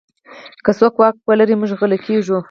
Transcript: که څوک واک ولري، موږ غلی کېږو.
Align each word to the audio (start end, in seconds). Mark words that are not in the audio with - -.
که 0.65 0.71
څوک 0.79 0.93
واک 1.01 1.15
ولري، 1.27 1.55
موږ 1.59 1.71
غلی 1.79 1.97
کېږو. 2.05 2.37